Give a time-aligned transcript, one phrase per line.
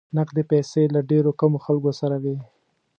[0.17, 2.35] نقدې پیسې له ډېرو کمو خلکو سره وې.